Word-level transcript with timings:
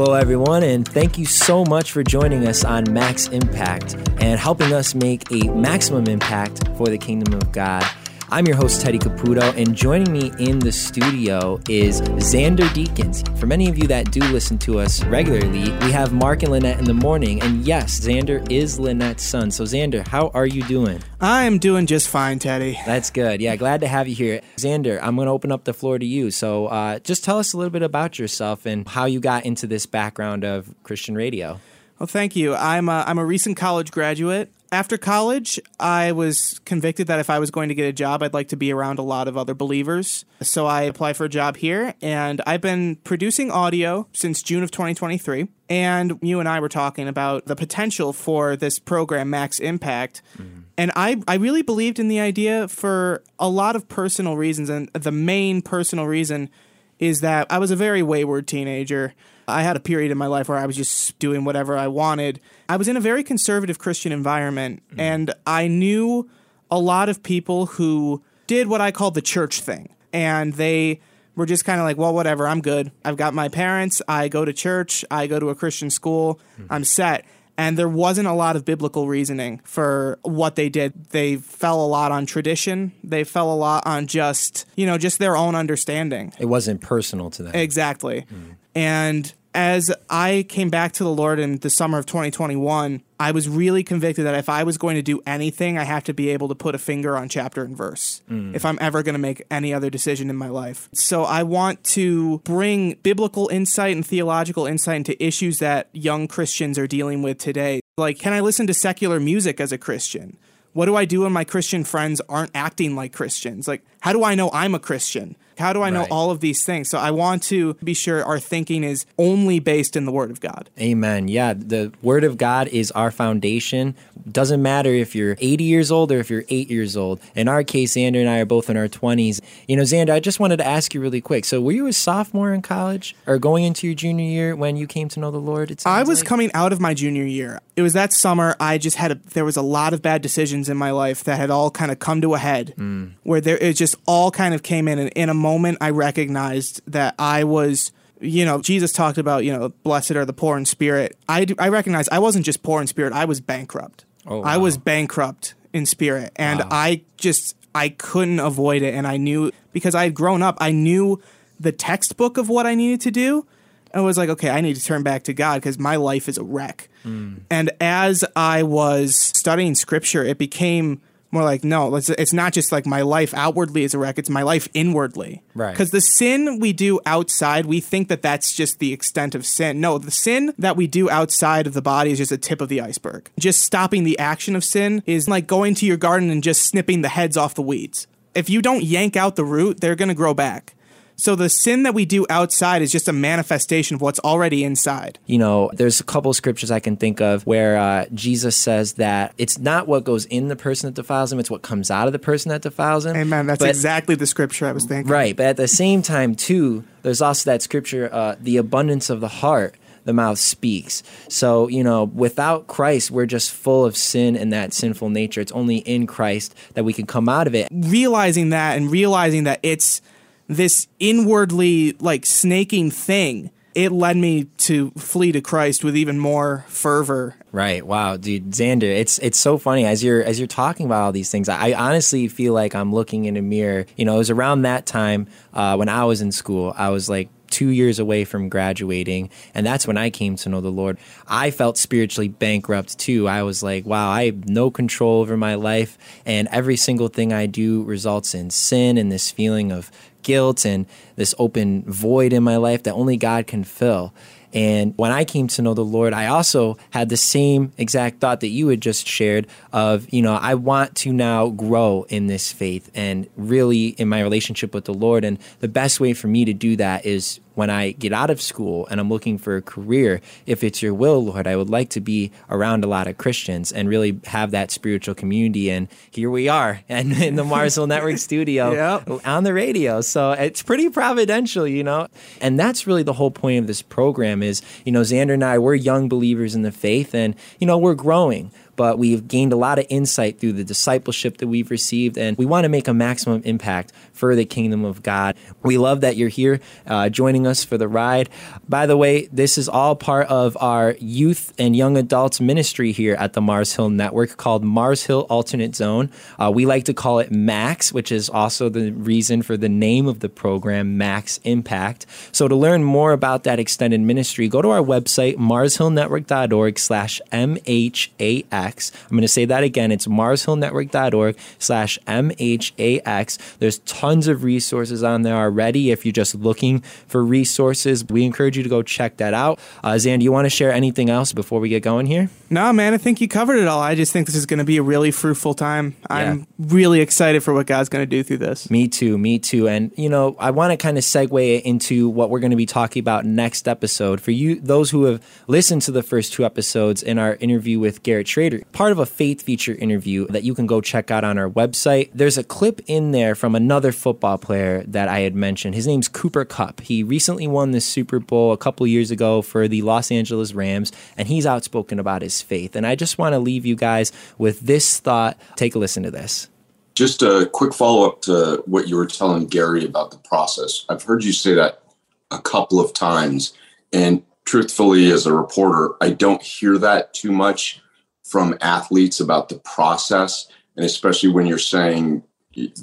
Hello, 0.00 0.14
everyone, 0.14 0.62
and 0.62 0.86
thank 0.86 1.18
you 1.18 1.26
so 1.26 1.64
much 1.64 1.90
for 1.90 2.04
joining 2.04 2.46
us 2.46 2.62
on 2.62 2.84
Max 2.92 3.26
Impact 3.26 3.96
and 4.20 4.38
helping 4.38 4.72
us 4.72 4.94
make 4.94 5.28
a 5.32 5.48
maximum 5.48 6.06
impact 6.06 6.68
for 6.76 6.86
the 6.86 6.96
kingdom 6.96 7.34
of 7.34 7.50
God. 7.50 7.82
I'm 8.30 8.46
your 8.46 8.56
host, 8.56 8.82
Teddy 8.82 8.98
Caputo, 8.98 9.56
and 9.56 9.74
joining 9.74 10.12
me 10.12 10.30
in 10.38 10.58
the 10.58 10.70
studio 10.70 11.58
is 11.66 12.02
Xander 12.02 12.70
Deacons. 12.74 13.24
For 13.40 13.46
many 13.46 13.70
of 13.70 13.78
you 13.78 13.88
that 13.88 14.10
do 14.10 14.20
listen 14.20 14.58
to 14.58 14.80
us 14.80 15.02
regularly, 15.04 15.72
we 15.78 15.90
have 15.92 16.12
Mark 16.12 16.42
and 16.42 16.52
Lynette 16.52 16.78
in 16.78 16.84
the 16.84 16.92
morning. 16.92 17.40
And 17.40 17.66
yes, 17.66 17.98
Xander 17.98 18.46
is 18.52 18.78
Lynette's 18.78 19.22
son. 19.22 19.50
So, 19.50 19.64
Xander, 19.64 20.06
how 20.06 20.28
are 20.34 20.44
you 20.44 20.62
doing? 20.64 21.02
I'm 21.22 21.56
doing 21.56 21.86
just 21.86 22.08
fine, 22.08 22.38
Teddy. 22.38 22.78
That's 22.84 23.08
good. 23.08 23.40
Yeah, 23.40 23.56
glad 23.56 23.80
to 23.80 23.88
have 23.88 24.06
you 24.06 24.14
here. 24.14 24.42
Xander, 24.58 25.00
I'm 25.02 25.16
going 25.16 25.24
to 25.24 25.32
open 25.32 25.50
up 25.50 25.64
the 25.64 25.72
floor 25.72 25.98
to 25.98 26.04
you. 26.04 26.30
So, 26.30 26.66
uh, 26.66 26.98
just 26.98 27.24
tell 27.24 27.38
us 27.38 27.54
a 27.54 27.56
little 27.56 27.70
bit 27.72 27.82
about 27.82 28.18
yourself 28.18 28.66
and 28.66 28.86
how 28.86 29.06
you 29.06 29.20
got 29.20 29.46
into 29.46 29.66
this 29.66 29.86
background 29.86 30.44
of 30.44 30.74
Christian 30.82 31.14
radio. 31.14 31.60
Well, 31.98 32.06
thank 32.06 32.36
you. 32.36 32.54
I'm 32.54 32.90
a, 32.90 33.04
I'm 33.06 33.16
a 33.16 33.24
recent 33.24 33.56
college 33.56 33.90
graduate 33.90 34.52
after 34.70 34.98
college, 34.98 35.58
I 35.80 36.12
was 36.12 36.60
convicted 36.64 37.06
that 37.06 37.20
if 37.20 37.30
I 37.30 37.38
was 37.38 37.50
going 37.50 37.68
to 37.68 37.74
get 37.74 37.86
a 37.86 37.92
job, 37.92 38.22
I'd 38.22 38.34
like 38.34 38.48
to 38.48 38.56
be 38.56 38.72
around 38.72 38.98
a 38.98 39.02
lot 39.02 39.28
of 39.28 39.36
other 39.36 39.54
believers. 39.54 40.24
So 40.42 40.66
I 40.66 40.82
applied 40.82 41.16
for 41.16 41.24
a 41.24 41.28
job 41.28 41.56
here, 41.56 41.94
and 42.02 42.42
I've 42.46 42.60
been 42.60 42.96
producing 42.96 43.50
audio 43.50 44.06
since 44.12 44.42
June 44.42 44.62
of 44.62 44.70
2023. 44.70 45.48
And 45.70 46.18
you 46.22 46.40
and 46.40 46.48
I 46.48 46.60
were 46.60 46.68
talking 46.68 47.08
about 47.08 47.46
the 47.46 47.56
potential 47.56 48.12
for 48.12 48.56
this 48.56 48.78
program, 48.78 49.30
Max 49.30 49.58
Impact. 49.58 50.22
Mm-hmm. 50.38 50.60
And 50.76 50.92
I, 50.94 51.20
I 51.26 51.34
really 51.34 51.62
believed 51.62 51.98
in 51.98 52.08
the 52.08 52.20
idea 52.20 52.68
for 52.68 53.22
a 53.38 53.48
lot 53.48 53.76
of 53.76 53.88
personal 53.88 54.36
reasons. 54.36 54.70
And 54.70 54.88
the 54.92 55.12
main 55.12 55.60
personal 55.60 56.06
reason 56.06 56.50
is 56.98 57.20
that 57.20 57.46
I 57.50 57.58
was 57.58 57.70
a 57.70 57.76
very 57.76 58.02
wayward 58.02 58.46
teenager. 58.46 59.14
I 59.48 59.62
had 59.62 59.76
a 59.76 59.80
period 59.80 60.10
in 60.10 60.18
my 60.18 60.26
life 60.26 60.48
where 60.48 60.58
I 60.58 60.66
was 60.66 60.76
just 60.76 61.18
doing 61.18 61.44
whatever 61.44 61.76
I 61.76 61.88
wanted. 61.88 62.40
I 62.68 62.76
was 62.76 62.88
in 62.88 62.96
a 62.96 63.00
very 63.00 63.24
conservative 63.24 63.78
Christian 63.78 64.12
environment, 64.12 64.82
mm. 64.92 65.00
and 65.00 65.32
I 65.46 65.68
knew 65.68 66.28
a 66.70 66.78
lot 66.78 67.08
of 67.08 67.22
people 67.22 67.66
who 67.66 68.22
did 68.46 68.66
what 68.66 68.80
I 68.80 68.90
call 68.90 69.10
the 69.10 69.22
church 69.22 69.60
thing. 69.60 69.94
And 70.12 70.54
they 70.54 71.00
were 71.36 71.46
just 71.46 71.64
kind 71.64 71.80
of 71.80 71.84
like, 71.84 71.96
well, 71.96 72.12
whatever, 72.12 72.48
I'm 72.48 72.60
good. 72.60 72.90
I've 73.04 73.16
got 73.16 73.34
my 73.34 73.48
parents. 73.48 74.02
I 74.08 74.28
go 74.28 74.44
to 74.44 74.52
church. 74.52 75.04
I 75.10 75.26
go 75.26 75.38
to 75.38 75.50
a 75.50 75.54
Christian 75.54 75.90
school. 75.90 76.40
Mm. 76.60 76.66
I'm 76.70 76.84
set. 76.84 77.24
And 77.56 77.76
there 77.76 77.88
wasn't 77.88 78.28
a 78.28 78.32
lot 78.32 78.54
of 78.54 78.64
biblical 78.64 79.08
reasoning 79.08 79.60
for 79.64 80.18
what 80.22 80.54
they 80.54 80.68
did. 80.68 81.10
They 81.10 81.36
fell 81.36 81.84
a 81.84 81.86
lot 81.86 82.12
on 82.12 82.24
tradition. 82.24 82.92
They 83.02 83.24
fell 83.24 83.52
a 83.52 83.56
lot 83.56 83.84
on 83.84 84.06
just, 84.06 84.64
you 84.76 84.86
know, 84.86 84.96
just 84.96 85.18
their 85.18 85.36
own 85.36 85.56
understanding. 85.56 86.32
It 86.38 86.46
wasn't 86.46 86.80
personal 86.80 87.30
to 87.30 87.42
them. 87.42 87.54
Exactly. 87.56 88.26
Mm. 88.32 88.54
And 88.78 89.32
as 89.56 89.92
I 90.08 90.46
came 90.48 90.70
back 90.70 90.92
to 90.92 91.02
the 91.02 91.10
Lord 91.10 91.40
in 91.40 91.58
the 91.58 91.68
summer 91.68 91.98
of 91.98 92.06
2021, 92.06 93.02
I 93.18 93.32
was 93.32 93.48
really 93.48 93.82
convicted 93.82 94.24
that 94.24 94.36
if 94.36 94.48
I 94.48 94.62
was 94.62 94.78
going 94.78 94.94
to 94.94 95.02
do 95.02 95.20
anything, 95.26 95.76
I 95.76 95.82
have 95.82 96.04
to 96.04 96.14
be 96.14 96.28
able 96.28 96.46
to 96.46 96.54
put 96.54 96.76
a 96.76 96.78
finger 96.78 97.16
on 97.16 97.28
chapter 97.28 97.64
and 97.64 97.76
verse 97.76 98.22
mm. 98.30 98.54
if 98.54 98.64
I'm 98.64 98.78
ever 98.80 99.02
going 99.02 99.16
to 99.16 99.18
make 99.18 99.42
any 99.50 99.74
other 99.74 99.90
decision 99.90 100.30
in 100.30 100.36
my 100.36 100.48
life. 100.48 100.88
So 100.94 101.24
I 101.24 101.42
want 101.42 101.82
to 101.84 102.38
bring 102.44 102.94
biblical 103.02 103.48
insight 103.48 103.96
and 103.96 104.06
theological 104.06 104.64
insight 104.64 104.98
into 104.98 105.20
issues 105.20 105.58
that 105.58 105.88
young 105.92 106.28
Christians 106.28 106.78
are 106.78 106.86
dealing 106.86 107.22
with 107.22 107.38
today. 107.38 107.80
Like, 107.96 108.20
can 108.20 108.32
I 108.32 108.38
listen 108.38 108.68
to 108.68 108.74
secular 108.74 109.18
music 109.18 109.60
as 109.60 109.72
a 109.72 109.78
Christian? 109.78 110.38
What 110.72 110.86
do 110.86 110.94
I 110.94 111.04
do 111.04 111.22
when 111.22 111.32
my 111.32 111.42
Christian 111.42 111.82
friends 111.82 112.20
aren't 112.28 112.52
acting 112.54 112.94
like 112.94 113.12
Christians? 113.12 113.66
Like, 113.66 113.82
how 114.00 114.12
do 114.12 114.24
I 114.24 114.34
know 114.34 114.50
I'm 114.52 114.74
a 114.74 114.78
Christian? 114.78 115.36
How 115.58 115.72
do 115.72 115.82
I 115.82 115.90
know 115.90 116.00
right. 116.00 116.10
all 116.10 116.30
of 116.30 116.40
these 116.40 116.64
things? 116.64 116.88
So 116.88 116.98
I 116.98 117.10
want 117.10 117.42
to 117.44 117.74
be 117.74 117.94
sure 117.94 118.24
our 118.24 118.38
thinking 118.38 118.84
is 118.84 119.06
only 119.18 119.58
based 119.58 119.96
in 119.96 120.04
the 120.04 120.12
Word 120.12 120.30
of 120.30 120.40
God. 120.40 120.70
Amen. 120.78 121.28
Yeah, 121.28 121.52
the 121.54 121.92
Word 122.00 122.24
of 122.24 122.38
God 122.38 122.68
is 122.68 122.90
our 122.92 123.10
foundation. 123.10 123.96
Doesn't 124.30 124.62
matter 124.62 124.90
if 124.90 125.14
you're 125.14 125.36
80 125.40 125.64
years 125.64 125.90
old 125.90 126.12
or 126.12 126.20
if 126.20 126.30
you're 126.30 126.44
eight 126.48 126.70
years 126.70 126.96
old. 126.96 127.20
In 127.34 127.48
our 127.48 127.64
case, 127.64 127.94
Xander 127.94 128.20
and 128.20 128.28
I 128.28 128.38
are 128.38 128.44
both 128.44 128.70
in 128.70 128.76
our 128.76 128.88
20s. 128.88 129.40
You 129.66 129.76
know, 129.76 129.82
Xander, 129.82 130.12
I 130.12 130.20
just 130.20 130.38
wanted 130.38 130.58
to 130.58 130.66
ask 130.66 130.94
you 130.94 131.00
really 131.00 131.20
quick. 131.20 131.44
So, 131.44 131.60
were 131.60 131.72
you 131.72 131.86
a 131.86 131.92
sophomore 131.92 132.52
in 132.52 132.62
college 132.62 133.16
or 133.26 133.38
going 133.38 133.64
into 133.64 133.86
your 133.86 133.94
junior 133.94 134.24
year 134.24 134.54
when 134.54 134.76
you 134.76 134.86
came 134.86 135.08
to 135.08 135.20
know 135.20 135.30
the 135.30 135.38
Lord? 135.38 135.76
I 135.84 136.02
was 136.04 136.20
like? 136.20 136.28
coming 136.28 136.50
out 136.54 136.72
of 136.72 136.80
my 136.80 136.94
junior 136.94 137.24
year. 137.24 137.60
It 137.74 137.82
was 137.82 137.92
that 137.94 138.12
summer. 138.12 138.54
I 138.60 138.78
just 138.78 138.96
had 138.96 139.12
a, 139.12 139.14
there 139.14 139.44
was 139.44 139.56
a 139.56 139.62
lot 139.62 139.92
of 139.92 140.02
bad 140.02 140.22
decisions 140.22 140.68
in 140.68 140.76
my 140.76 140.90
life 140.90 141.24
that 141.24 141.36
had 141.36 141.50
all 141.50 141.70
kind 141.70 141.90
of 141.90 141.98
come 141.98 142.20
to 142.20 142.34
a 142.34 142.38
head, 142.38 142.74
mm. 142.76 143.12
where 143.22 143.40
there 143.40 143.58
it 143.58 143.74
just 143.74 143.87
all 144.06 144.30
kind 144.30 144.54
of 144.54 144.62
came 144.62 144.88
in, 144.88 144.98
and 144.98 145.10
in 145.10 145.28
a 145.28 145.34
moment, 145.34 145.78
I 145.80 145.90
recognized 145.90 146.80
that 146.86 147.14
I 147.18 147.44
was 147.44 147.92
you 148.20 148.44
know, 148.44 148.60
Jesus 148.60 148.92
talked 148.92 149.18
about, 149.18 149.44
you 149.44 149.52
know, 149.52 149.68
blessed 149.68 150.12
are 150.12 150.24
the 150.24 150.32
poor 150.32 150.56
in 150.56 150.64
spirit. 150.64 151.16
I, 151.28 151.46
I 151.58 151.68
recognized 151.68 152.08
I 152.10 152.18
wasn't 152.18 152.44
just 152.44 152.62
poor 152.62 152.80
in 152.80 152.86
spirit, 152.86 153.12
I 153.12 153.24
was 153.24 153.40
bankrupt. 153.40 154.04
Oh, 154.26 154.38
wow. 154.38 154.44
I 154.44 154.56
was 154.58 154.76
bankrupt 154.76 155.54
in 155.72 155.86
spirit. 155.86 156.32
And 156.36 156.60
wow. 156.60 156.68
I 156.70 157.02
just, 157.16 157.56
I 157.74 157.90
couldn't 157.90 158.40
avoid 158.40 158.82
it. 158.82 158.94
And 158.94 159.06
I 159.06 159.16
knew, 159.16 159.52
because 159.72 159.94
I 159.94 160.04
had 160.04 160.14
grown 160.14 160.42
up, 160.42 160.56
I 160.60 160.72
knew 160.72 161.20
the 161.58 161.72
textbook 161.72 162.36
of 162.36 162.48
what 162.48 162.66
I 162.66 162.74
needed 162.74 163.00
to 163.02 163.10
do. 163.10 163.46
I 163.94 164.00
was 164.00 164.18
like, 164.18 164.28
okay, 164.28 164.50
I 164.50 164.60
need 164.60 164.76
to 164.76 164.84
turn 164.84 165.02
back 165.02 165.22
to 165.24 165.32
God 165.32 165.56
because 165.56 165.78
my 165.78 165.96
life 165.96 166.28
is 166.28 166.36
a 166.36 166.44
wreck. 166.44 166.88
Mm. 167.04 167.40
And 167.50 167.70
as 167.80 168.24
I 168.36 168.62
was 168.62 169.16
studying 169.16 169.74
scripture, 169.74 170.22
it 170.22 170.36
became 170.36 171.00
more 171.30 171.44
like 171.44 171.64
no 171.64 171.94
it's, 171.96 172.08
it's 172.10 172.32
not 172.32 172.52
just 172.52 172.72
like 172.72 172.86
my 172.86 173.02
life 173.02 173.34
outwardly 173.34 173.84
is 173.84 173.94
a 173.94 173.98
wreck 173.98 174.18
it's 174.18 174.30
my 174.30 174.42
life 174.42 174.68
inwardly. 174.74 175.42
Right. 175.54 175.72
Because 175.72 175.90
the 175.90 176.00
sin 176.00 176.58
we 176.58 176.72
do 176.72 177.00
outside 177.04 177.66
we 177.66 177.80
think 177.80 178.08
that 178.08 178.22
that's 178.22 178.52
just 178.52 178.78
the 178.78 178.92
extent 178.92 179.34
of 179.34 179.44
sin. 179.46 179.80
No 179.80 179.98
the 179.98 180.10
sin 180.10 180.54
that 180.58 180.76
we 180.76 180.86
do 180.86 181.10
outside 181.10 181.66
of 181.66 181.74
the 181.74 181.82
body 181.82 182.12
is 182.12 182.18
just 182.18 182.32
a 182.32 182.38
tip 182.38 182.60
of 182.60 182.68
the 182.68 182.80
iceberg. 182.80 183.30
Just 183.38 183.62
stopping 183.62 184.04
the 184.04 184.18
action 184.18 184.56
of 184.56 184.64
sin 184.64 185.02
is 185.06 185.28
like 185.28 185.46
going 185.46 185.74
to 185.76 185.86
your 185.86 185.96
garden 185.96 186.30
and 186.30 186.42
just 186.42 186.62
snipping 186.62 187.02
the 187.02 187.08
heads 187.08 187.36
off 187.36 187.54
the 187.54 187.62
weeds. 187.62 188.06
If 188.34 188.48
you 188.48 188.62
don't 188.62 188.84
yank 188.84 189.16
out 189.16 189.36
the 189.36 189.44
root 189.44 189.80
they're 189.80 189.96
going 189.96 190.08
to 190.08 190.14
grow 190.14 190.34
back 190.34 190.74
so 191.18 191.34
the 191.34 191.48
sin 191.48 191.82
that 191.82 191.94
we 191.94 192.04
do 192.04 192.24
outside 192.30 192.80
is 192.80 192.92
just 192.92 193.08
a 193.08 193.12
manifestation 193.12 193.96
of 193.96 194.00
what's 194.00 194.20
already 194.20 194.62
inside. 194.62 195.18
You 195.26 195.38
know, 195.38 195.68
there's 195.74 195.98
a 195.98 196.04
couple 196.04 196.32
scriptures 196.32 196.70
I 196.70 196.78
can 196.78 196.96
think 196.96 197.20
of 197.20 197.44
where 197.44 197.76
uh, 197.76 198.06
Jesus 198.14 198.56
says 198.56 198.94
that 198.94 199.34
it's 199.36 199.58
not 199.58 199.88
what 199.88 200.04
goes 200.04 200.26
in 200.26 200.46
the 200.46 200.54
person 200.54 200.86
that 200.86 200.94
defiles 200.94 201.32
him, 201.32 201.40
it's 201.40 201.50
what 201.50 201.62
comes 201.62 201.90
out 201.90 202.06
of 202.06 202.12
the 202.12 202.20
person 202.20 202.50
that 202.50 202.62
defiles 202.62 203.04
him. 203.04 203.16
Amen. 203.16 203.48
That's 203.48 203.58
but, 203.58 203.68
exactly 203.68 204.14
the 204.14 204.28
scripture 204.28 204.66
I 204.66 204.72
was 204.72 204.84
thinking. 204.84 205.10
Right. 205.10 205.36
But 205.36 205.46
at 205.46 205.56
the 205.56 205.68
same 205.68 206.02
time, 206.02 206.36
too, 206.36 206.84
there's 207.02 207.20
also 207.20 207.50
that 207.50 207.62
scripture, 207.62 208.08
uh, 208.12 208.36
the 208.40 208.56
abundance 208.56 209.10
of 209.10 209.20
the 209.20 209.28
heart 209.28 209.74
the 210.04 210.14
mouth 210.14 210.38
speaks. 210.38 211.02
So, 211.28 211.68
you 211.68 211.84
know, 211.84 212.04
without 212.04 212.66
Christ, 212.66 213.10
we're 213.10 213.26
just 213.26 213.50
full 213.50 213.84
of 213.84 213.94
sin 213.94 214.36
and 214.36 214.52
that 214.54 214.72
sinful 214.72 215.10
nature. 215.10 215.42
It's 215.42 215.52
only 215.52 215.78
in 215.78 216.06
Christ 216.06 216.54
that 216.74 216.84
we 216.84 216.94
can 216.94 217.04
come 217.04 217.28
out 217.28 217.46
of 217.46 217.54
it. 217.54 217.68
Realizing 217.70 218.50
that 218.50 218.78
and 218.78 218.90
realizing 218.90 219.44
that 219.44 219.60
it's 219.62 220.00
this 220.48 220.88
inwardly 220.98 221.92
like 222.00 222.26
snaking 222.26 222.90
thing 222.90 223.50
it 223.78 223.92
led 223.92 224.16
me 224.16 224.44
to 224.56 224.90
flee 224.92 225.30
to 225.30 225.40
Christ 225.40 225.84
with 225.84 225.96
even 225.96 226.18
more 226.18 226.64
fervor. 226.66 227.36
Right. 227.52 227.86
Wow, 227.86 228.16
dude, 228.16 228.50
Xander, 228.50 228.82
it's 228.82 229.18
it's 229.20 229.38
so 229.38 229.56
funny 229.56 229.84
as 229.84 230.02
you're 230.02 230.20
as 230.20 230.40
you're 230.40 230.48
talking 230.48 230.86
about 230.86 231.02
all 231.02 231.12
these 231.12 231.30
things. 231.30 231.48
I, 231.48 231.74
honestly 231.74 232.26
feel 232.26 232.54
like 232.54 232.74
I'm 232.74 232.92
looking 232.92 233.26
in 233.26 233.36
a 233.36 233.42
mirror. 233.42 233.86
You 233.96 234.04
know, 234.04 234.16
it 234.16 234.18
was 234.18 234.30
around 234.30 234.62
that 234.62 234.84
time 234.84 235.28
uh, 235.54 235.76
when 235.76 235.88
I 235.88 236.04
was 236.06 236.20
in 236.20 236.32
school. 236.32 236.74
I 236.76 236.88
was 236.88 237.08
like 237.08 237.28
two 237.50 237.68
years 237.68 237.98
away 237.98 238.24
from 238.24 238.48
graduating. 238.48 239.30
And 239.54 239.64
that's 239.64 239.86
when 239.86 239.96
I 239.96 240.10
came 240.10 240.36
to 240.36 240.48
know 240.48 240.60
the 240.60 240.70
Lord. 240.70 240.98
I 241.26 241.50
felt 241.50 241.78
spiritually 241.78 242.28
bankrupt 242.28 242.98
too. 242.98 243.26
I 243.26 243.42
was 243.42 243.62
like, 243.62 243.86
wow, 243.86 244.10
I 244.10 244.26
have 244.26 244.48
no 244.48 244.70
control 244.70 245.20
over 245.20 245.36
my 245.36 245.54
life. 245.54 245.96
And 246.26 246.48
every 246.52 246.76
single 246.76 247.08
thing 247.08 247.32
I 247.32 247.46
do 247.46 247.84
results 247.84 248.34
in 248.34 248.50
sin 248.50 248.98
and 248.98 249.10
this 249.10 249.30
feeling 249.30 249.72
of 249.72 249.90
guilt 250.22 250.64
and 250.64 250.86
this 251.16 251.34
open 251.38 251.82
void 251.84 252.32
in 252.32 252.42
my 252.42 252.56
life 252.56 252.82
that 252.84 252.92
only 252.92 253.16
God 253.16 253.46
can 253.46 253.64
fill. 253.64 254.12
And 254.52 254.94
when 254.96 255.10
I 255.10 255.24
came 255.24 255.46
to 255.48 255.62
know 255.62 255.74
the 255.74 255.84
Lord, 255.84 256.14
I 256.14 256.26
also 256.26 256.78
had 256.90 257.10
the 257.10 257.16
same 257.18 257.72
exact 257.76 258.20
thought 258.20 258.40
that 258.40 258.48
you 258.48 258.68
had 258.68 258.80
just 258.80 259.06
shared 259.06 259.46
of, 259.72 260.10
you 260.12 260.22
know, 260.22 260.34
I 260.34 260.54
want 260.54 260.94
to 260.96 261.12
now 261.12 261.50
grow 261.50 262.06
in 262.08 262.28
this 262.28 262.50
faith 262.50 262.90
and 262.94 263.28
really 263.36 263.88
in 263.88 264.08
my 264.08 264.22
relationship 264.22 264.72
with 264.72 264.86
the 264.86 264.94
Lord. 264.94 265.24
And 265.24 265.38
the 265.60 265.68
best 265.68 266.00
way 266.00 266.14
for 266.14 266.28
me 266.28 266.46
to 266.46 266.54
do 266.54 266.76
that 266.76 267.04
is 267.04 267.40
when 267.58 267.70
I 267.70 267.90
get 267.90 268.12
out 268.12 268.30
of 268.30 268.40
school 268.40 268.86
and 268.88 269.00
I'm 269.00 269.08
looking 269.08 269.36
for 269.36 269.56
a 269.56 269.62
career, 269.62 270.20
if 270.46 270.62
it's 270.62 270.80
your 270.80 270.94
will, 270.94 271.24
Lord, 271.24 271.48
I 271.48 271.56
would 271.56 271.68
like 271.68 271.88
to 271.90 272.00
be 272.00 272.30
around 272.48 272.84
a 272.84 272.86
lot 272.86 273.08
of 273.08 273.18
Christians 273.18 273.72
and 273.72 273.88
really 273.88 274.20
have 274.26 274.52
that 274.52 274.70
spiritual 274.70 275.16
community. 275.16 275.68
And 275.68 275.88
here 276.08 276.30
we 276.30 276.48
are 276.48 276.82
and 276.88 277.12
in 277.12 277.34
the 277.34 277.42
Mars 277.42 277.74
Hill 277.74 277.86
Network 277.88 278.18
studio 278.18 278.70
yep. 278.70 279.26
on 279.26 279.42
the 279.42 279.52
radio. 279.52 280.00
So 280.02 280.30
it's 280.30 280.62
pretty 280.62 280.88
providential, 280.88 281.66
you 281.66 281.82
know? 281.82 282.06
And 282.40 282.60
that's 282.60 282.86
really 282.86 283.02
the 283.02 283.14
whole 283.14 283.32
point 283.32 283.58
of 283.58 283.66
this 283.66 283.82
program 283.82 284.40
is, 284.40 284.62
you 284.84 284.92
know, 284.92 285.00
Xander 285.00 285.34
and 285.34 285.42
I, 285.42 285.58
we're 285.58 285.74
young 285.74 286.08
believers 286.08 286.54
in 286.54 286.62
the 286.62 286.70
faith 286.70 287.12
and, 287.12 287.34
you 287.58 287.66
know, 287.66 287.76
we're 287.76 287.96
growing 287.96 288.52
but 288.78 288.96
we've 288.96 289.26
gained 289.26 289.52
a 289.52 289.56
lot 289.56 289.80
of 289.80 289.86
insight 289.88 290.38
through 290.38 290.52
the 290.52 290.62
discipleship 290.62 291.38
that 291.38 291.48
we've 291.48 291.68
received, 291.68 292.16
and 292.16 292.38
we 292.38 292.46
want 292.46 292.64
to 292.64 292.68
make 292.68 292.86
a 292.86 292.94
maximum 292.94 293.42
impact 293.44 293.92
for 294.12 294.36
the 294.36 294.44
kingdom 294.44 294.84
of 294.84 295.02
God. 295.02 295.36
We 295.64 295.78
love 295.78 296.00
that 296.02 296.16
you're 296.16 296.28
here 296.28 296.60
uh, 296.86 297.08
joining 297.08 297.44
us 297.44 297.64
for 297.64 297.76
the 297.76 297.88
ride. 297.88 298.30
By 298.68 298.86
the 298.86 298.96
way, 298.96 299.26
this 299.32 299.58
is 299.58 299.68
all 299.68 299.96
part 299.96 300.28
of 300.28 300.56
our 300.60 300.94
youth 301.00 301.52
and 301.58 301.74
young 301.74 301.96
adults 301.96 302.40
ministry 302.40 302.92
here 302.92 303.16
at 303.16 303.32
the 303.32 303.40
Mars 303.40 303.74
Hill 303.74 303.90
Network 303.90 304.36
called 304.36 304.62
Mars 304.62 305.06
Hill 305.06 305.26
Alternate 305.28 305.74
Zone. 305.74 306.08
Uh, 306.38 306.52
we 306.54 306.64
like 306.64 306.84
to 306.84 306.94
call 306.94 307.18
it 307.18 307.32
MAX, 307.32 307.92
which 307.92 308.12
is 308.12 308.30
also 308.30 308.68
the 308.68 308.92
reason 308.92 309.42
for 309.42 309.56
the 309.56 309.68
name 309.68 310.06
of 310.06 310.20
the 310.20 310.28
program, 310.28 310.96
Max 310.96 311.40
Impact. 311.42 312.06
So 312.30 312.46
to 312.46 312.54
learn 312.54 312.84
more 312.84 313.10
about 313.12 313.42
that 313.42 313.58
extended 313.58 314.00
ministry, 314.00 314.46
go 314.46 314.62
to 314.62 314.70
our 314.70 314.82
website, 314.82 315.34
marshillnetwork.org 315.34 316.78
slash 316.78 317.20
MHAX. 317.32 318.67
I'm 319.04 319.10
going 319.10 319.22
to 319.22 319.28
say 319.28 319.44
that 319.46 319.64
again. 319.64 319.90
It's 319.92 320.06
marshillnetwork.org 320.06 321.36
slash 321.58 321.98
MHAX. 322.06 323.38
There's 323.58 323.78
tons 323.80 324.28
of 324.28 324.44
resources 324.44 325.02
on 325.02 325.22
there 325.22 325.36
already. 325.36 325.90
If 325.90 326.04
you're 326.04 326.12
just 326.12 326.34
looking 326.34 326.80
for 327.06 327.24
resources, 327.24 328.04
we 328.04 328.24
encourage 328.24 328.56
you 328.56 328.62
to 328.62 328.68
go 328.68 328.82
check 328.82 329.16
that 329.18 329.34
out. 329.34 329.58
Uh, 329.82 329.98
Zan, 329.98 330.18
do 330.18 330.24
you 330.24 330.32
want 330.32 330.46
to 330.46 330.50
share 330.50 330.72
anything 330.72 331.10
else 331.10 331.32
before 331.32 331.60
we 331.60 331.68
get 331.68 331.82
going 331.82 332.06
here? 332.06 332.30
No, 332.50 332.72
man, 332.72 332.94
I 332.94 332.98
think 332.98 333.20
you 333.20 333.28
covered 333.28 333.58
it 333.58 333.68
all. 333.68 333.80
I 333.80 333.94
just 333.94 334.12
think 334.12 334.26
this 334.26 334.36
is 334.36 334.46
going 334.46 334.58
to 334.58 334.64
be 334.64 334.78
a 334.78 334.82
really 334.82 335.10
fruitful 335.10 335.54
time. 335.54 335.96
I'm 336.08 336.46
really 336.58 337.00
excited 337.00 337.42
for 337.42 337.52
what 337.52 337.66
God's 337.66 337.88
going 337.88 338.02
to 338.02 338.06
do 338.06 338.22
through 338.22 338.38
this. 338.38 338.70
Me 338.70 338.88
too, 338.88 339.18
me 339.18 339.38
too. 339.38 339.68
And, 339.68 339.92
you 339.96 340.08
know, 340.08 340.36
I 340.38 340.50
want 340.50 340.72
to 340.72 340.76
kind 340.76 340.96
of 340.96 341.04
segue 341.04 341.62
into 341.62 342.08
what 342.08 342.30
we're 342.30 342.40
going 342.40 342.50
to 342.50 342.56
be 342.56 342.66
talking 342.66 343.00
about 343.00 343.24
next 343.24 343.68
episode. 343.68 344.20
For 344.20 344.30
you, 344.30 344.60
those 344.60 344.90
who 344.90 345.04
have 345.04 345.22
listened 345.46 345.82
to 345.82 345.92
the 345.92 346.02
first 346.02 346.32
two 346.32 346.44
episodes 346.44 347.02
in 347.02 347.18
our 347.18 347.36
interview 347.36 347.78
with 347.78 348.02
Garrett 348.02 348.28
Schrader, 348.28 348.57
part 348.72 348.92
of 348.92 348.98
a 348.98 349.06
faith 349.06 349.42
feature 349.42 349.74
interview 349.74 350.26
that 350.28 350.44
you 350.44 350.54
can 350.54 350.66
go 350.66 350.80
check 350.80 351.10
out 351.10 351.24
on 351.24 351.38
our 351.38 351.48
website. 351.48 352.10
There's 352.14 352.38
a 352.38 352.44
clip 352.44 352.80
in 352.86 353.12
there 353.12 353.34
from 353.34 353.54
another 353.54 353.92
football 353.92 354.38
player 354.38 354.82
that 354.84 355.08
I 355.08 355.20
had 355.20 355.34
mentioned. 355.34 355.74
His 355.74 355.86
name's 355.86 356.08
Cooper 356.08 356.44
Kupp. 356.44 356.80
He 356.80 357.02
recently 357.02 357.46
won 357.46 357.70
the 357.70 357.80
Super 357.80 358.20
Bowl 358.20 358.52
a 358.52 358.56
couple 358.56 358.86
years 358.86 359.10
ago 359.10 359.42
for 359.42 359.68
the 359.68 359.82
Los 359.82 360.10
Angeles 360.10 360.54
Rams, 360.54 360.92
and 361.16 361.28
he's 361.28 361.46
outspoken 361.46 361.98
about 361.98 362.22
his 362.22 362.42
faith. 362.42 362.76
And 362.76 362.86
I 362.86 362.94
just 362.94 363.18
want 363.18 363.32
to 363.32 363.38
leave 363.38 363.66
you 363.66 363.76
guys 363.76 364.12
with 364.38 364.60
this 364.60 364.98
thought. 365.00 365.38
Take 365.56 365.74
a 365.74 365.78
listen 365.78 366.02
to 366.02 366.10
this. 366.10 366.48
Just 366.94 367.22
a 367.22 367.48
quick 367.52 367.72
follow 367.72 368.08
up 368.08 368.22
to 368.22 368.62
what 368.66 368.88
you 368.88 368.96
were 368.96 369.06
telling 369.06 369.46
Gary 369.46 369.84
about 369.84 370.10
the 370.10 370.18
process. 370.18 370.84
I've 370.88 371.02
heard 371.02 371.22
you 371.22 371.32
say 371.32 371.54
that 371.54 371.82
a 372.30 372.40
couple 372.40 372.80
of 372.80 372.92
times. 372.92 373.52
And 373.92 374.22
truthfully, 374.44 375.10
as 375.10 375.26
a 375.26 375.32
reporter, 375.32 375.94
I 376.00 376.10
don't 376.10 376.42
hear 376.42 376.78
that 376.78 377.14
too 377.14 377.32
much 377.32 377.80
from 378.28 378.56
athletes 378.60 379.20
about 379.20 379.48
the 379.48 379.58
process. 379.60 380.48
And 380.76 380.84
especially 380.84 381.30
when 381.30 381.46
you're 381.46 381.58
saying 381.58 382.22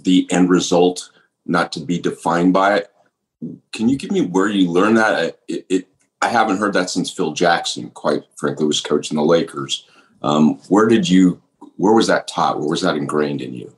the 0.03 0.27
end 0.31 0.49
result 0.49 1.11
not 1.45 1.71
to 1.73 1.79
be 1.79 1.99
defined 1.99 2.53
by 2.53 2.77
it. 2.77 2.91
Can 3.71 3.89
you 3.89 3.97
give 3.97 4.11
me 4.11 4.21
where 4.21 4.49
you 4.49 4.71
learned 4.71 4.97
that? 4.97 5.39
It, 5.47 5.65
it 5.69 5.87
I 6.21 6.29
haven't 6.29 6.57
heard 6.57 6.73
that 6.73 6.89
since 6.89 7.11
Phil 7.11 7.33
Jackson, 7.33 7.91
quite 7.91 8.23
frankly, 8.35 8.65
was 8.65 8.81
coaching 8.81 9.15
the 9.15 9.23
Lakers. 9.23 9.85
Um, 10.23 10.55
where 10.69 10.87
did 10.87 11.07
you, 11.07 11.41
where 11.75 11.93
was 11.93 12.07
that 12.07 12.27
taught? 12.27 12.59
Where 12.59 12.69
was 12.69 12.81
that 12.81 12.95
ingrained 12.95 13.41
in 13.41 13.53
you? 13.53 13.75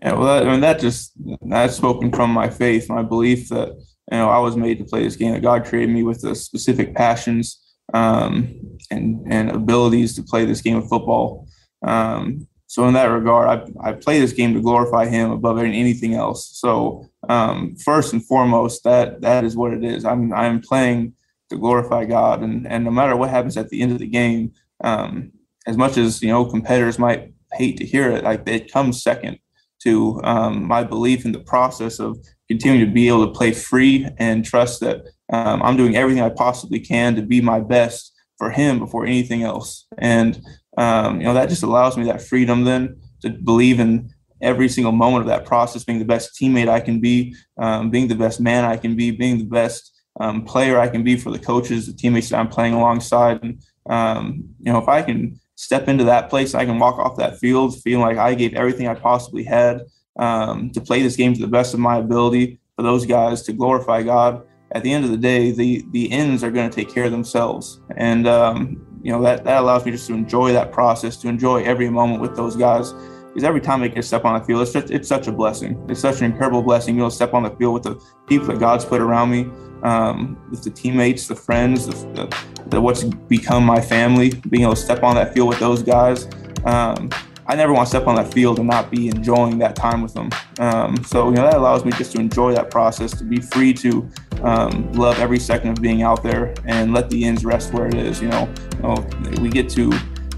Yeah, 0.00 0.12
well, 0.12 0.46
I 0.46 0.50
mean, 0.50 0.60
that 0.60 0.80
just, 0.80 1.12
that's 1.42 1.76
spoken 1.76 2.12
from 2.12 2.30
my 2.30 2.50
faith, 2.50 2.90
my 2.90 3.02
belief 3.02 3.48
that, 3.48 3.68
you 4.10 4.18
know, 4.18 4.28
I 4.28 4.38
was 4.38 4.56
made 4.56 4.78
to 4.78 4.84
play 4.84 5.02
this 5.02 5.16
game, 5.16 5.32
that 5.32 5.42
God 5.42 5.64
created 5.64 5.94
me 5.94 6.02
with 6.02 6.20
the 6.20 6.34
specific 6.34 6.94
passions 6.94 7.58
um, 7.94 8.77
and, 8.90 9.20
and 9.30 9.50
abilities 9.50 10.14
to 10.16 10.22
play 10.22 10.44
this 10.44 10.60
game 10.60 10.76
of 10.76 10.88
football. 10.88 11.46
Um, 11.82 12.46
so 12.66 12.86
in 12.86 12.94
that 12.94 13.06
regard, 13.06 13.48
I, 13.48 13.88
I 13.88 13.92
play 13.92 14.20
this 14.20 14.32
game 14.32 14.52
to 14.54 14.60
glorify 14.60 15.06
Him 15.06 15.30
above 15.30 15.58
anything 15.58 16.14
else. 16.14 16.50
So 16.58 17.08
um, 17.28 17.76
first 17.76 18.12
and 18.12 18.24
foremost, 18.24 18.84
that 18.84 19.22
that 19.22 19.44
is 19.44 19.56
what 19.56 19.72
it 19.72 19.82
is. 19.82 20.04
I'm 20.04 20.32
I'm 20.34 20.60
playing 20.60 21.14
to 21.48 21.56
glorify 21.56 22.04
God, 22.04 22.42
and 22.42 22.66
and 22.66 22.84
no 22.84 22.90
matter 22.90 23.16
what 23.16 23.30
happens 23.30 23.56
at 23.56 23.70
the 23.70 23.80
end 23.80 23.92
of 23.92 23.98
the 23.98 24.06
game, 24.06 24.52
um, 24.84 25.32
as 25.66 25.78
much 25.78 25.96
as 25.96 26.22
you 26.22 26.28
know 26.28 26.44
competitors 26.44 26.98
might 26.98 27.32
hate 27.54 27.78
to 27.78 27.86
hear 27.86 28.10
it, 28.10 28.24
like 28.24 28.46
it 28.46 28.70
comes 28.70 29.02
second 29.02 29.38
to 29.80 30.20
um, 30.24 30.66
my 30.66 30.84
belief 30.84 31.24
in 31.24 31.32
the 31.32 31.40
process 31.40 31.98
of 31.98 32.18
continuing 32.48 32.86
to 32.86 32.92
be 32.92 33.08
able 33.08 33.26
to 33.26 33.32
play 33.32 33.52
free 33.52 34.06
and 34.18 34.44
trust 34.44 34.80
that 34.80 35.02
um, 35.32 35.62
I'm 35.62 35.76
doing 35.76 35.96
everything 35.96 36.22
I 36.22 36.30
possibly 36.30 36.80
can 36.80 37.14
to 37.14 37.22
be 37.22 37.40
my 37.40 37.60
best 37.60 38.12
for 38.38 38.50
Him 38.50 38.78
before 38.78 39.04
anything 39.04 39.42
else. 39.42 39.86
And 39.98 40.40
um, 40.78 41.20
you 41.20 41.26
know 41.26 41.34
that 41.34 41.48
just 41.48 41.64
allows 41.64 41.96
me 41.96 42.04
that 42.04 42.22
freedom 42.22 42.64
then 42.64 43.00
to 43.20 43.30
believe 43.30 43.80
in 43.80 44.14
every 44.40 44.68
single 44.68 44.92
moment 44.92 45.22
of 45.22 45.26
that 45.26 45.44
process 45.44 45.84
being 45.84 45.98
the 45.98 46.04
best 46.04 46.38
teammate 46.40 46.68
i 46.68 46.80
can 46.80 47.00
be 47.00 47.34
um, 47.58 47.90
being 47.90 48.06
the 48.06 48.14
best 48.14 48.40
man 48.40 48.64
i 48.64 48.76
can 48.76 48.94
be 48.94 49.10
being 49.10 49.38
the 49.38 49.44
best 49.44 49.92
um, 50.20 50.44
player 50.44 50.78
i 50.78 50.88
can 50.88 51.02
be 51.02 51.16
for 51.16 51.30
the 51.30 51.38
coaches 51.38 51.86
the 51.86 51.92
teammates 51.92 52.28
that 52.28 52.38
i'm 52.38 52.48
playing 52.48 52.74
alongside 52.74 53.42
and 53.42 53.60
um, 53.90 54.44
you 54.60 54.72
know 54.72 54.78
if 54.78 54.88
i 54.88 55.02
can 55.02 55.38
step 55.56 55.88
into 55.88 56.04
that 56.04 56.30
place 56.30 56.54
i 56.54 56.64
can 56.64 56.78
walk 56.78 56.98
off 56.98 57.16
that 57.16 57.38
field 57.38 57.80
feeling 57.82 58.02
like 58.02 58.16
i 58.16 58.32
gave 58.34 58.54
everything 58.54 58.86
i 58.86 58.94
possibly 58.94 59.42
had 59.42 59.82
um, 60.20 60.70
to 60.70 60.80
play 60.80 61.02
this 61.02 61.16
game 61.16 61.34
to 61.34 61.40
the 61.40 61.48
best 61.48 61.74
of 61.74 61.80
my 61.80 61.96
ability 61.96 62.60
for 62.76 62.82
those 62.82 63.04
guys 63.04 63.42
to 63.42 63.52
glorify 63.52 64.02
god 64.02 64.44
at 64.72 64.82
the 64.82 64.92
end 64.92 65.04
of 65.04 65.10
the 65.10 65.16
day 65.16 65.50
the 65.50 65.84
the 65.90 66.10
ends 66.12 66.44
are 66.44 66.50
going 66.50 66.68
to 66.68 66.74
take 66.74 66.92
care 66.92 67.04
of 67.04 67.10
themselves 67.10 67.80
and 67.96 68.26
um, 68.26 68.84
you 69.02 69.12
know 69.12 69.22
that 69.22 69.44
that 69.44 69.60
allows 69.60 69.84
me 69.84 69.92
just 69.92 70.06
to 70.08 70.14
enjoy 70.14 70.52
that 70.52 70.72
process, 70.72 71.16
to 71.18 71.28
enjoy 71.28 71.62
every 71.62 71.88
moment 71.90 72.20
with 72.20 72.36
those 72.36 72.56
guys. 72.56 72.92
Because 72.92 73.44
every 73.44 73.60
time 73.60 73.82
I 73.82 73.88
get 73.88 74.04
step 74.04 74.24
on 74.24 74.38
the 74.38 74.44
field, 74.44 74.62
it's 74.62 74.72
just 74.72 74.90
it's 74.90 75.08
such 75.08 75.28
a 75.28 75.32
blessing. 75.32 75.82
It's 75.88 76.00
such 76.00 76.20
an 76.20 76.30
incredible 76.30 76.62
blessing. 76.62 76.96
You 76.96 77.02
know, 77.02 77.08
step 77.08 77.34
on 77.34 77.44
the 77.44 77.50
field 77.50 77.74
with 77.74 77.82
the 77.84 78.04
people 78.26 78.46
that 78.48 78.58
God's 78.58 78.84
put 78.84 79.00
around 79.00 79.30
me, 79.30 79.48
um, 79.82 80.38
with 80.50 80.62
the 80.64 80.70
teammates, 80.70 81.28
the 81.28 81.36
friends, 81.36 81.86
the, 81.86 81.92
the, 82.14 82.36
the, 82.66 82.80
what's 82.80 83.04
become 83.04 83.64
my 83.64 83.80
family. 83.80 84.30
Being 84.48 84.64
able 84.64 84.74
to 84.74 84.80
step 84.80 85.02
on 85.02 85.14
that 85.16 85.34
field 85.34 85.48
with 85.48 85.60
those 85.60 85.82
guys. 85.82 86.28
Um, 86.64 87.10
I 87.46 87.54
never 87.54 87.72
want 87.72 87.86
to 87.86 87.90
step 87.90 88.06
on 88.06 88.16
that 88.16 88.32
field 88.32 88.58
and 88.58 88.68
not 88.68 88.90
be 88.90 89.08
enjoying 89.08 89.56
that 89.58 89.74
time 89.74 90.02
with 90.02 90.12
them. 90.12 90.28
Um, 90.58 91.02
so 91.04 91.28
you 91.28 91.36
know 91.36 91.44
that 91.44 91.54
allows 91.54 91.84
me 91.84 91.92
just 91.92 92.12
to 92.12 92.18
enjoy 92.18 92.52
that 92.54 92.70
process, 92.70 93.16
to 93.18 93.24
be 93.24 93.40
free 93.40 93.72
to 93.74 94.10
um, 94.42 94.92
love 94.92 95.18
every 95.18 95.38
second 95.38 95.70
of 95.70 95.82
being 95.82 96.02
out 96.02 96.22
there 96.22 96.54
and 96.64 96.92
let 96.92 97.10
the 97.10 97.24
ends 97.24 97.44
rest 97.44 97.72
where 97.72 97.86
it 97.86 97.94
is. 97.94 98.20
You 98.20 98.28
know, 98.28 98.52
you 98.76 98.82
know 98.82 99.40
we 99.40 99.50
get 99.50 99.68
to 99.70 99.92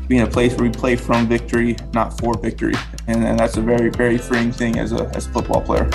be 0.08 0.18
in 0.18 0.26
a 0.26 0.30
place 0.30 0.54
where 0.54 0.68
we 0.68 0.70
play 0.70 0.96
from 0.96 1.28
victory, 1.28 1.76
not 1.92 2.18
for 2.18 2.36
victory, 2.36 2.74
and, 3.06 3.24
and 3.24 3.38
that's 3.38 3.56
a 3.56 3.62
very 3.62 3.90
very 3.90 4.18
freeing 4.18 4.52
thing 4.52 4.78
as 4.78 4.92
a 4.92 5.10
as 5.14 5.26
a 5.26 5.30
football 5.30 5.60
player. 5.60 5.88